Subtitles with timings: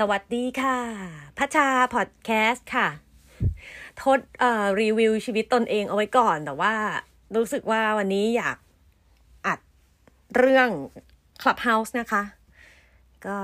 [0.00, 0.78] สวัสดีค่ะ
[1.38, 2.88] พัชชาพอดแคสต์ค่ะ
[4.02, 6.74] ทดเอ่อรีวิวชีวิตตนเองเอาไว้ก่อน แต่ว่า
[7.36, 8.56] รู้สึกว่าวันนี้อยาก
[9.46, 9.58] อัด
[10.36, 10.68] เรื่อง
[11.42, 12.22] Clubhouse นะคะ
[13.26, 13.38] ก็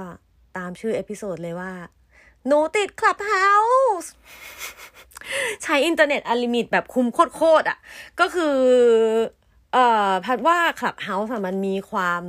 [0.57, 1.73] ตามชื่อ episode เลยว่า
[2.47, 4.09] หนูติด Clubhouse
[5.63, 7.07] ใช้อินเทอร์เน็ตอลิมิตแบบคุ้ม
[7.37, 7.79] โคตรๆอะ
[8.21, 8.57] ก็คือ
[9.73, 12.25] เอ่อพัชว่า Clubhouse มันมีความ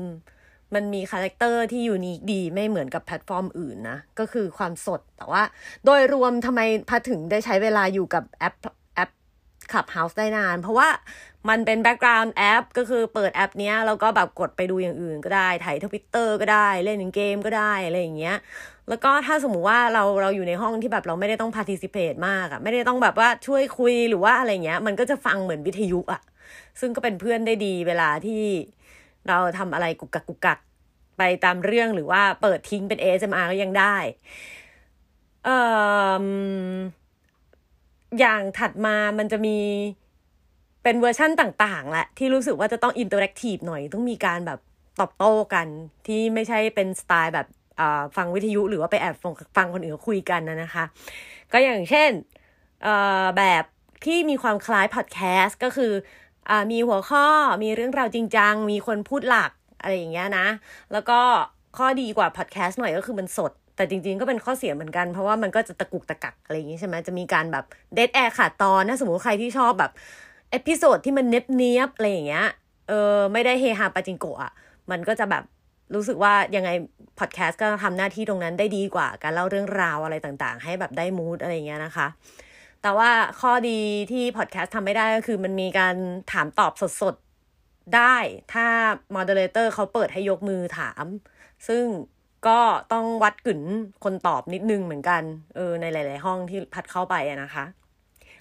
[0.76, 5.44] มันมี character ที่ unique ดีไม่เหมือนกับแพลตฟอร์มอื่นนะ ก็คือความสดแต่ว่า
[5.86, 8.56] โดยรวมทำไมพัชถึงได้ใช้เวลาอยู่กับแอป
[8.96, 9.10] แอป
[9.72, 10.90] Clubhouse ได้นาน เพราะว่า
[11.50, 18.38] มันเป็น background app ก็คือเปิดแอปเนี้ยแล้วก็แบบกดไปดูอย่างอื่นก็ได้ถ่ายทวิตเตอร์ก็ได้ เล่นเกมก็ได้ อะไรอย่างเงี้ย
[18.90, 26.22] แล้วก็ถ้าสมมุติว่าเราเราอยู่ในห้องที่แบบเราไม่ได้ต้อง participate มากอะไม่ได้ต้องแบบว่าช่วยคุยหรือว่าอะไรเงี้ย มันก็จะฟังเหมือนวิทยุอะ
[26.80, 28.44] ซึ่งก็เป็นเพื่อนได้ดีเวลาที่
[29.28, 30.60] เราทำอะไรกุกกักกุกกัก
[31.18, 33.96] ไปตามเรื่องหรือว่าเปิดทิ้งเป็น ASMR ก็ยังได้
[35.46, 35.58] เอ่
[36.24, 36.26] อ
[38.20, 39.58] อย่างถัดมามันจะมี
[40.84, 44.60] เป็นเวอร์ชั่นต่างๆแหละที่รู้สึกว่าจะต้อง interactive หน่อย ต้องมีการแบบ
[45.00, 45.68] ตอบโต้กัน
[46.08, 47.48] ที่ไม่ใช่เป็นสไตล์แบบ
[48.16, 49.16] ฟังวิทยุหรือว่าไปแอบ
[49.58, 50.86] ฟังคนอื่นคุยกันนะนะคะ
[51.52, 52.10] ก็อย่างเช่น
[53.38, 53.64] แบบ
[54.06, 55.94] ที่มีความคล้ายพอดแคสต์ก็คือ
[56.50, 57.28] อมีหัวข้อ
[57.64, 59.52] มีเรื่องราวจริงจัง มีคนพูดหลัก
[59.84, 60.48] อะไรอย่างเงี้ยนะ
[60.92, 61.20] แล้วก็
[61.78, 69.92] ข้อดีกว่าพอดแคสต์หน่อยก็คือมันสด แต่จริงๆก็เป็นข้อเสียเหมือนกัน เพราะว่ามันก็จะตะกุกตะกักอะไรอย่างงี้ใช่ไหมจะมีการแบบ dead air ขาดตอนนะสมมติใครที่ชอบแบบ
[70.52, 72.48] episode ที่มันเนี้ยบเนี้ยบอะไรอย่างเงี้ย
[72.90, 74.52] เออไม่ได้เฮฮาปาจิงโกะอะ
[74.92, 75.44] มันก็จะแบบ
[75.96, 76.70] รู้สึกว่ายังไง
[77.20, 82.08] พอดแคสต์ก็ทำหน้าที่ตรงนั้นได้ดีกว่า การเล่าเรื่องราวอะไรต่างๆ ให้แบบได้ mood อะไรเงี้ยนะคะ
[82.82, 83.10] แต่ว่า
[83.42, 83.80] ข้อดี
[84.12, 85.96] ที่พอดแคสต์ทำไม่ได้ก็คือมันมีการ
[86.32, 87.16] ถามตอบสด
[87.96, 88.16] ได้
[88.54, 88.66] ถ้า
[89.16, 91.06] moderator เขาเปิดให้ยกมือถาม
[91.68, 91.86] ซึ่ง
[92.48, 92.60] ก็
[92.94, 93.62] ต้องวัดกึ่น
[94.04, 95.24] คนตอบนิดนึงเหมือนกัน
[95.56, 97.66] เออ ในหลาย ๆ ห้องที่พัดเข้าไปอะนะคะ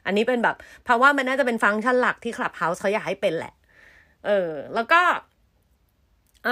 [0.06, 3.54] อันนี้เป็นแบบ เพราะว่ามันน่าจะเป็นฟังก์ชันหลักที่ Clubhouse เขาอยากให้เป็นแหละ
[4.26, 5.02] เออ แล้วก็
[6.44, 6.48] เอ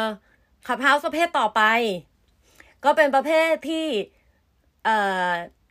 [0.00, 0.02] อ
[0.66, 1.62] Clubhouse ประเภทต่อไป
[2.84, 3.86] ก็เป็นประเภทที่
[4.84, 4.90] เอ
[5.28, 5.30] อ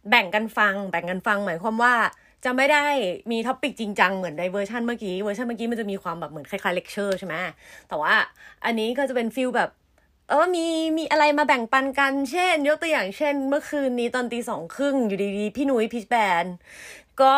[0.09, 1.95] แบ่งกันฟัง แบ่งกันฟังหมายความว่า
[2.45, 2.85] จะไม่ได้
[3.31, 7.35] มี topic จริงจังเหมือนในเวอร์ชันเมื่อกี้ เวอร์ชันเมื่อกี้มันจะมีความแบบเหมือนคล้ายๆเลคเชอร์ใช่ไหม
[7.87, 8.13] แต่ว่า
[8.65, 9.69] อันนี้ก็จะเป็น feel แบบ
[10.29, 10.67] เออ มี
[10.97, 16.45] มีอะไรมาแบ่งปันกัน เช่น ยกตัวอย่างเช่น เมื่อคืนนี้ตอนตีสองครึ่ง อยู่ดีๆ พี่นุ้ย Peachband
[17.21, 17.35] ก็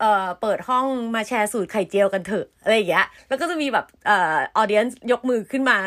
[0.00, 5.78] เอ่อ เปิดห้องมาแชร์สูตรไข่เจียวกันเถอะ อะไรอย่างเงี้ย แล้วก็จะมีแบบ เอ่อ audienceยกมือขึ้นมา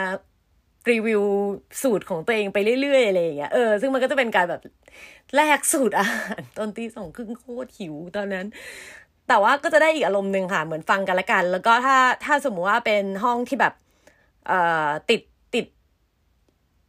[0.91, 1.21] รีวิว
[1.81, 4.61] สูตรของตัวเองไปเรื่อยๆอะไรอย่างเงี้ยเออซึ่งมันก็จะเป็นการแบบ
[5.35, 8.45] แลกสูตรอาหารตอนตีสองครึ่งโคตรหิวตอนนั้น
[9.27, 13.73] แต่ว่าก็จะได้อีกอารมณ์หนึ่งค่ะ เหมือนฟังกันละกัน แล้วก็ถ้าถ้าสมมุติว่าเป็นห้องที่แบบ
[14.47, 15.21] เอ่อติด
[15.55, 15.65] ติด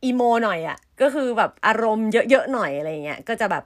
[0.05, 3.65] อีโมหน่อยอะ่ะ ก็คือแบบอารมณ์เยอะๆหน่อยอะไรเงี้ยก็จะแบบ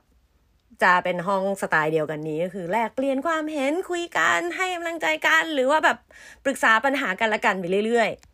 [0.82, 5.98] จะเป็นห้องสไตล์เดียวกันนี้ก็คือแลกเปลี่ยนความเห็นคุยกันให้กำลังใจกัน หรือว่าแบบ
[6.44, 8.29] ปรึกษาปัญหากันละกันไปเรื่อยๆ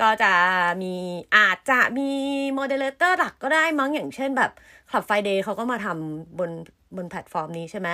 [0.00, 0.32] ก็จะ
[0.82, 0.94] มี
[1.36, 2.10] อาจจะมี
[2.54, 4.50] moderator หลักก็ได้มั้งอย่างเช่นแบบ
[4.90, 6.50] Club Friday เขาก็มาทำบน
[6.96, 7.88] บนแพลตฟอร์มนี้ใช่ไหม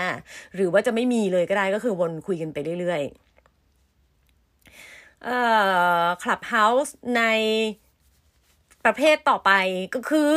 [0.55, 5.39] หรือว่าจะไม่มีเลยก็ได้ก็คือวนคุยกันไปเรื่อยๆ เอ่
[6.03, 7.23] อ Clubhouse ใน
[8.85, 9.51] ประเภทต่อไป
[9.95, 10.37] ก็คือ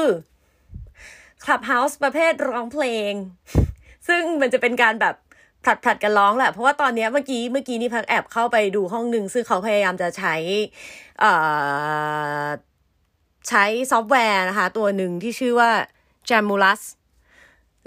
[1.43, 3.13] Clubhouse ประเภทร้องเพลง
[4.07, 5.15] ซึ่งมันจะเป็นการแบบ
[5.65, 10.35] ผลัดผลัดกันร้องแหละ เพราะว่าตอนนี้เมื่อกี้เมื่อกี้นี่พัชแอบเข้าไปดูห้องหนึ่งซึ่งเขาพยายามจะใช้
[13.49, 15.71] ใช้ซอฟต์แวร์นะคะ ตัวหนึ่งที่ชื่อว่า
[16.29, 16.81] Jamulus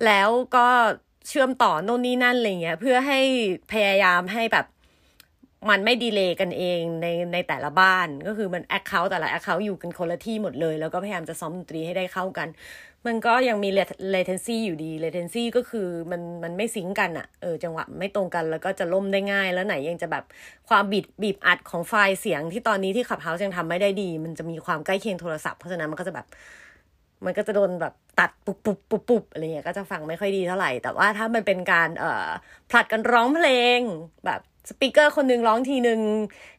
[0.07, 0.69] แล้วก็
[1.29, 3.21] เชื่อมต่อโน่นนี่นั่นอะไรเงี้ย เพื่อให้
[3.73, 4.67] พยายามให้แบบ
[5.71, 12.49] มันไม่ delay กันเองในในแต่ละบ้านก็คือมัน account แต่ละ account อยู่กันคนละที่หมดเลย แล้วก็พยายามจะซ้อมดนตรีให้ได้เข้ากัน
[13.07, 13.69] มันก็ยังมี
[14.15, 20.25] latency อยู่ดี latency ก็คือมันมันไม่ sync กันอะเออจังหวะไม่ตรงกันแล้วก็จะล่มได้ง่าย แล้วไหนยังจะแบบ
[20.69, 26.27] ความบีบบีบอัดของไฟล์เสียงที่ตอนนี้ที่ Clubhouse ยังทำไม่ได้ดี มันจะมีความใกล้เคียงโทรศัพท์เพราะฉะนั้นมันก็จะแบบ
[27.25, 32.29] มันก็จะโดนแบบตัดปุบปุบปุบปุบอะไรเงี้ยก็จะฟังไม่ค่อยดีเท่าไหร่ แต่ว่าถ้ามันเป็นการเอ่อ
[32.71, 33.49] ผลัดกันร้องเพล
[33.79, 33.81] ง
[34.27, 36.01] แบบ speaker คนนึงร้องทีนึง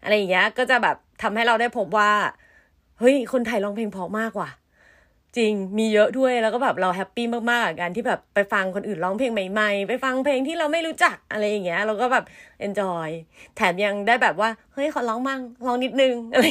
[0.04, 2.12] อะไรอย่างเงี้ย ก็จะแบบทำให้เราได้พบว่า
[3.00, 4.50] เฮ้ย คนไทยร้องเพลงเพราะมากว่ะ
[5.38, 12.26] จริงมีเยอะด้วยแล้วก็แบบเรา happy มากๆกับการที่แบบไปฟังคนอื่นร้องเพลงใหม่ๆ ไปฟังเพลงที่เราไม่รู้จักอะไรอย่างเงี้ยเราก็แบบ
[12.60, 13.08] enjoy
[13.56, 16.46] แถมยังได้แบบว่า เฮ้ยขอร้องมั่งร้องนิดนึงอะไร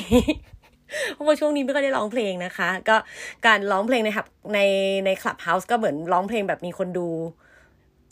[1.15, 2.97] เพราะว่าช่วงนี้ไม่ค่อยได้ร้องเพลงนะคะ ก็
[3.47, 4.61] การร้องเพลงในครับใน
[5.07, 7.09] ในคลับเฮาส์ก็เหมือนร้องเพลงแบบมีคนดู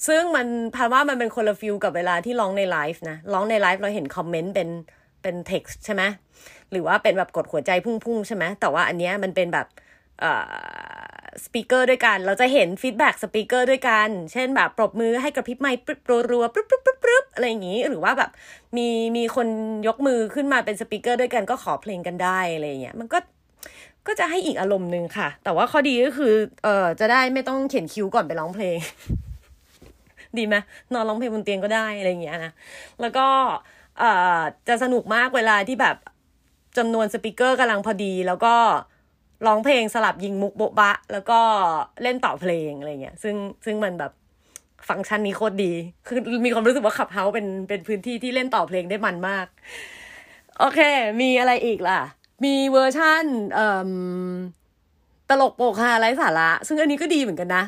[0.07, 4.69] ซึ่งมันพัชว่ามันเป็นคนละ feel กับเวลาที่ร้องในไลฟ์นะร้องในไลฟ์เราเห็น comment เป็น
[5.23, 6.03] เป็นเท็กซ์ใช่ไหม
[6.71, 9.67] หรือว่าเป็นแบบกดหัวใจพุ่งๆใช่ไหมแต่ว่าอันเนี้ยมันเป็นแบบ
[11.45, 18.31] speaker ด้วยกัน เราจะเห็น feedback speaker ด้วยกัน เช่นแบบปรบมือให้กระพริบไมค์รัวรัวปึ๊บปึ๊บปึ๊บปึ๊บอะไรอย่างนี้ หรือว่าแบบ
[18.77, 19.49] มีมีคน
[19.87, 23.19] ยกมือขึ้นมาเป็น speaker ด้วยกันก็ขอเพลงกันได้อะไรเงี้ยมันก็
[24.07, 28.79] ก็จะให้อีกอารมณ์หนึ่งค่ะ แต่ว่าข้อดีก็คือเออจะได้ไม่ต้องเขียนคิ้วก่อนไปร้องเพลง
[30.39, 30.57] ดีไหม
[30.93, 32.53] นอนร้องเพลงบนเตียงก็ได้อะไรเงี้ยนะ
[33.01, 33.27] แล้วก็
[33.99, 35.97] เอ่อจะสนุกมากเวลาที่แบบ
[36.79, 38.55] จำนวน speaker กำลังพอดี แล้วก็
[39.47, 41.41] ร้องเพลงสลับยิงมุกโบ๊ะบ๊ะ แล้วก็
[42.03, 43.35] เล่นต่อเพลงอะไรเงี้ยซึ่ง
[43.65, 44.13] ซึ่งมันแบบ
[44.89, 45.73] ฟังก์ชันนี้โคตรดี
[46.07, 49.47] คือมีความรู้สึกว่า Clubhouse เป็นเป็นพื้นที่ที่เล่นต่อเพลงได้มันมาก
[50.59, 50.81] โอเค
[51.21, 52.01] มีอะไรอีกล่ะ
[52.45, 53.25] มีเวอร์ชั่น
[55.29, 57.65] ตลกโปกฮาไร้สาระ ซึ่งอันนี้ก็ดีเหมือนกันนะ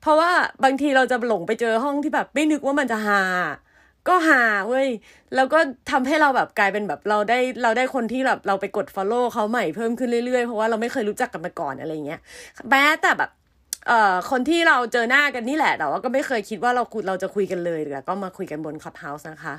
[0.00, 0.30] เพราะว่า
[0.64, 3.22] บางทีเราจะหลงไปเจอห้องที่แบบไม่นึกว่ามันจะฮา
[4.08, 4.88] ก็หาเว้ย
[5.34, 5.58] แล้วก็
[5.90, 12.20] ทำให้เราแบบกลายเป็นแบบเราได้เราได้คนที่แบบเราไปกด follow เขาใหม่เพิ่มขึ้นเรื่อยๆ เพราะว่าเราไม่เคยรู้จักกันมาก่อนอะไรเงี้ย
[12.70, 13.30] แม้แต่แบบ
[13.88, 19.54] เอ่อคนที่เราเจอหน้ากันนี่แหละแต่ว่าก็ไม่เคยคิดว่าเราคุยเราจะคุยกันเลยแต่ก็มาคุยกันบน Clubhouse นะคะ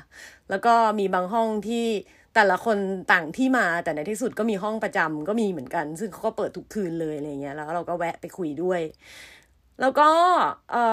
[0.50, 1.86] แล้วก็มีบางห้องที่
[2.34, 2.78] แต่ละคน
[3.12, 8.80] ต่างที่มาแต่ในที่สุดก็มีห้องประจำก็มีเหมือนกัน ซึ่งเขาก็เปิดทุกคืนเลยอะไรเงี้ยแล้วเราก็แวะไปคุยด้วย
[9.80, 10.08] แล้วก็
[10.72, 10.84] เอ่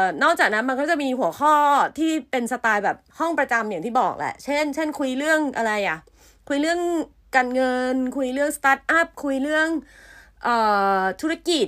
[0.00, 1.54] อนอกจากนั้นมันก็จะมีหัวข้อ
[1.98, 5.98] ที่เป็นสไตล์แบบห้องประจำอย่างที่บอกแหละ เช่น เช่น คุยเรื่องอะไรอะ
[6.48, 6.80] คุยเรื่อง
[7.36, 9.68] การเงิน คุยเรื่องสตาร์ทอัพ คุยเรื่อง
[10.44, 10.56] เอ่
[10.98, 11.66] อธุรกิจ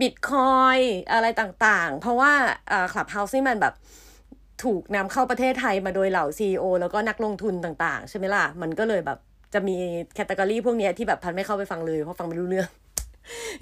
[0.00, 0.78] บิตคอยน์
[1.12, 2.32] อะไรต่างๆ เพราะว่า
[2.68, 3.74] เอ่อ Clubhouse นี่มันแบบ
[4.64, 9.18] ถูกนำเข้าประเทศไทยมาโดยเหล่า CEO แล้วก็นักลงทุนต่างๆ ใช่ไหมล่ะ มันก็เลยแบบ
[9.54, 9.76] จะมี
[10.14, 12.68] category พวกนี้ที่แบบพัชไม่เข้าไปฟังเลย เพราะฟังไม่รู้เรื่อง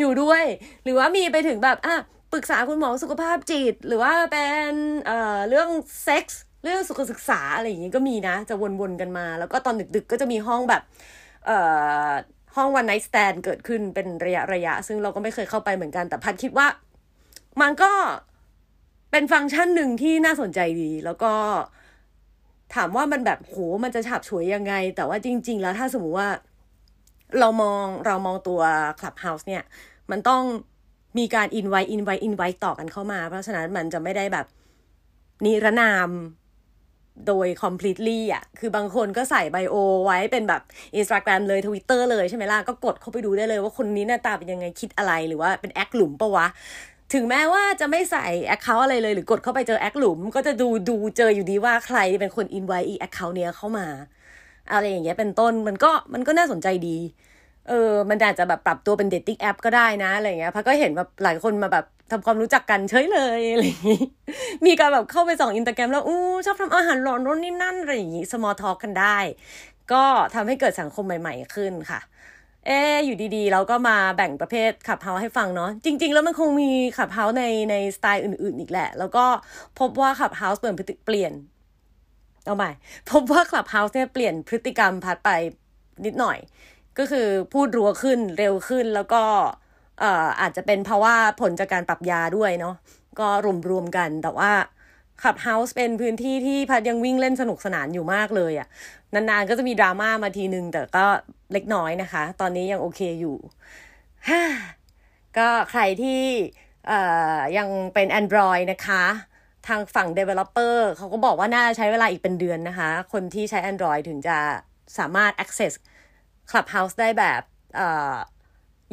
[0.01, 0.45] อยู่ด้วย
[0.85, 1.97] หรือว่ามีไปถึงแบบอะ
[2.35, 4.73] ปรึกษาคุณหมอสุขภาพจิต หรือว่าเป็น
[5.07, 5.69] เอ่อเรื่อง
[6.03, 10.83] เซ็กส์เรื่องสุขศึกษาอะไรอย่างนี้ก็มีนะ จะวนๆกันมา แล้วก็ตอนดึกๆก็จะมีห้องแบบ
[11.47, 11.59] เอ่
[12.09, 12.11] อ
[12.57, 16.67] ห้อง one night stand เกิดขึ้นเป็นระยะระยะ ซึ่งเราก็ไม่เคยเข้าไปเหมือนกันแต่พัชคิดว่า
[17.61, 17.93] มันก็
[19.11, 21.33] เป็นฟังก์ชันหนึ่งที่น่าสนใจดี แล้วก็
[22.75, 26.29] ถามว่ามันแบบโหมันจะฉาบฉวยยังไง แต่ว่าจริง ๆ แล้วถ้าสมมติว่า
[27.39, 28.61] เรามองเรามองตัว
[29.01, 29.63] Clubhouse เนี่ย
[30.11, 30.43] มันต้อง
[31.19, 34.47] มีการอินไวอินไวอินไวต่อกันเข้ามา เพราะฉะนั้นมันจะไม่ได้แบบ
[35.45, 36.11] นิรนาม
[37.27, 39.75] โดย completely อะ คือบางคนก็ใส่ bio
[40.05, 40.63] ไว้เป็นแบบ
[40.99, 46.47] Instagram เลย Twitter เลยใช่ไหมล่ะ ก็กดเข้าไปดูได้เลยว่าคนนี้หน้าตาเป็นยังไงคิดอะไรหรือว่าเป็นแอคหลุมปะวะ
[47.15, 53.87] ถึงแม้ว่าจะไม่ใส่ account อะไรเลยหรือกดเข้าไปเจอแอคหลุม ก็จะดูดูเจออยู่ดีว่าใครเป็นคน invite อี account เนี้ยเข้ามา
[54.73, 56.99] อะไรอย่างเงี้ยเป็นต้นมันก็มันก็น่าสนใจดี
[57.69, 64.03] เออ มันอาจจะแบบปรับตัวเป็น dating app ก็ได้นะอะไรเงี้ยพัชก็เห็นแบบหลายคนมาแบบทำความรู้จักกันเฉยเลยอะไรอย่างงี้
[64.67, 69.19] มีการแบบเข้าไปส่องอินสตาแกรมแล้วอู้ชอบทำอาหารหรอนู่นนี่นั่นอะไรอย่างงี้ small talk กันได้
[69.93, 72.01] ก็ทำให้เกิดสังคมใหม่ ๆขึ้นค่ะ
[72.67, 79.25] เอออยู่ดีๆ เราก็มาแบ่งประเภท Clubhouse ให้ฟังเนาะจริง ๆ แล้วมันคงมี Clubhouse ในในสไตล์อื่น ๆ อีกแหละ แล้วก็
[79.79, 80.77] พบว่า Clubhouse เปลี่ยน
[81.07, 81.33] เปลี่ยน
[82.47, 82.71] เอาใหม่
[83.11, 85.31] พบว่า Clubhouse เนี่ยเปลี่ยนพฤติกรรมพัชไป
[86.05, 86.39] นิดหน่อย
[86.99, 89.23] ก็คือพูดรัวขึ้นเร็วขึ้นแล้วก็
[90.41, 92.75] อาจจะเป็นเพราะว่าผลจากการปรับยาด้วยเนาะ
[93.21, 94.53] ก็รวมรวมกันแต่ว่า
[95.23, 98.69] Clubhouse เป็นพื้นที่ที่พัชยังวิ่งเล่นสนุกสนานอยู่มากเลยอะ่ะ
[99.15, 101.07] นานๆก็จะมีดราม่ามาทีนึง แต่ก็
[101.53, 103.37] เล็กน้อยนะคะ ตอนนี้ยังโอเคอยู่
[105.37, 106.23] ก็ใครที่
[107.59, 109.05] ยังเป็น Android นะคะ
[109.69, 114.37] ทางฝั่ง Developer เขาก็บอกว่าน่าจะใช้เวลาอีกเป็นเดือนนะคะ คนที่ใช้ Android ถึงจะ
[114.99, 115.73] สามารถ access
[116.51, 117.43] Clubhouse ได้แบบ
[117.79, 117.81] อ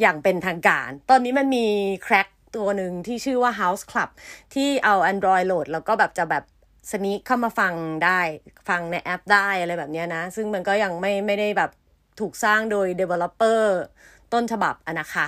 [0.00, 1.66] อย่างเป็นทางการ ตอนนี้มันมี
[2.04, 4.10] แคร็กตัวหนึ่งที่ชื่อว่า House Club
[4.54, 6.44] ที่เอา Android โหลด แล้วก็แบบจะแบบ
[6.90, 8.20] สนิเข้ามาฟังได้
[8.68, 11.70] ฟังในแอปได้อะไรแบบนี้นะ ซึ่งมันก็ยังไม่ไม่ได้แบบ
[12.20, 13.60] ถูกสร้างโดย Developer
[14.32, 15.26] ต้นฉบับอะนะคะ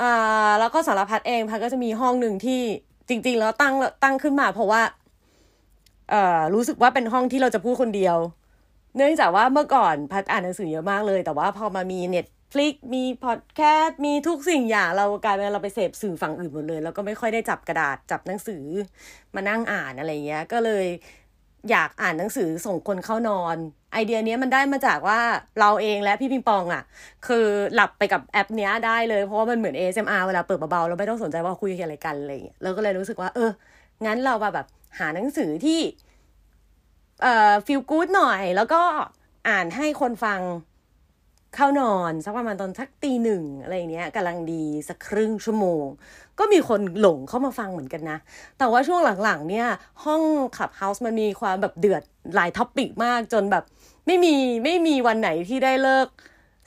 [0.00, 2.60] อ่าแล้วก็สารพัดเองพัดก็จะมีห้องหนึ่งที่
[3.08, 4.82] จริง ๆ แล้วตั้งตั้งขึ้นมาเพราะว่า
[6.10, 8.16] เอ่อรู้สึกว่าเป็นห้องที่เราจะพูดคนเดียว
[8.96, 18.64] เนื่องจากว่าเมื่อก่อนพัดอ่านหนังสือเยอะมากเลย แต่ว่าพอมามีเน็ตฟลิกมีพอดแคสต์มีทุกสิ่งอย่างเรากลายเป็นเราไปเสพสื่อฝั่งอื่นหมดเลย แล้วก็ไม่ค่อยได้จับกระดาษจับหนังสือ
[19.34, 20.86] มานั่งอ่านอะไรเงี้ย ก็เลย
[21.70, 23.56] อยากอ่านหนังสือส่งคนเข้านอน
[23.92, 25.20] ไอเดียนี้มันได้มาจากว่า
[25.60, 26.82] เราเองและพี่พิงปองอะ่ะ
[27.26, 33.50] คือหลับไปกับแอปเนี้ยได้เลย เพราะว่ามันเหมือน ASMR เวลาเปิดเบาๆเราไม่ต้องสนใจว่าคุยอะไรกันอะไรเงี้ยเราก็เลยรู้สึกว่า เออ
[34.06, 34.66] งั้นเราแบบ
[34.98, 35.80] หาหนังสือที่
[37.22, 38.82] เอ่อฟีลกู๊ดหน่อย แล้วก็
[39.48, 40.40] อ่านให้คนฟัง
[41.54, 45.84] เข้านอนสักประมาณตอนสักตีหนึ่งอะไรเนี้ยกำลังดีสักครึ่งชั่วโมง
[46.38, 48.18] ก็มีคนหลงเข้ามาฟังเหมือนกันนะ
[48.58, 49.68] แต่ว่าช่วงหลังๆ เนี่ย
[50.04, 50.22] ห้อง
[50.58, 52.02] Clubhouse มันมีความแบบเดือด
[52.34, 53.64] หลาย topic มากจนแบบ
[54.06, 56.08] ไม่มีไม่มีวันไหนที่ได้เลิก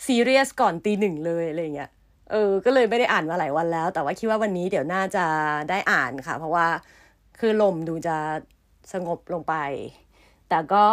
[0.05, 1.89] ซีเรียสก่อนตีหนึ่งเลยอะไรเงี้ย
[2.31, 5.25] เออ ก็เลยไม่ได้อ่านมาหลายวันแล้ว แต่ว่าคิดว่าวันนี้เดี๋ยวน่าจะ
[5.69, 6.67] ได้อ่านค่ะ เพราะว่า
[7.39, 8.17] คลื่นลมดูจะ
[8.93, 9.55] สงบลงไป
[10.49, 10.85] แต่ก็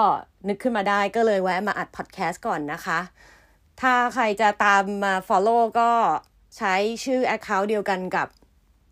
[0.48, 2.98] นึกขึ้นมาได้ก็เลยแวะมาอัดพอดแคสต์ก่อนนะคะ
[3.80, 5.90] ถ้าใครจะตามมา Follow ก็
[6.56, 8.28] ใช้ชื่อ Account เดียวกันกับ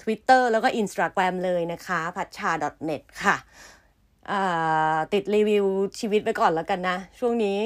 [0.03, 2.51] Twitter แล้วก็ Instagram เลยนะคะพัชชา
[2.89, 3.37] .net ค่ะ
[5.13, 5.65] ติดรีวิว
[5.99, 7.59] ชีวิตไปก่อนแล้วกันนะ ช่วงนี้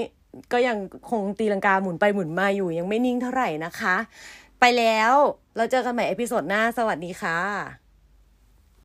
[0.53, 0.79] ก็ยัง
[1.11, 3.97] คงตีลังกาหมุนไปหมุนมาอยู่ยังไม่นิ่งเท่าไหร่นะคะ
[4.61, 5.13] ไปแล้ว
[5.57, 7.88] เราเจอกันใหม่ episode หน้า สวัสดีค่ะ